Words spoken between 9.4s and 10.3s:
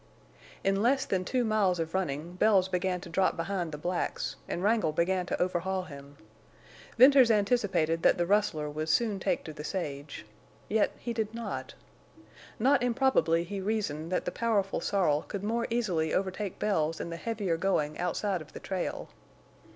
to the sage.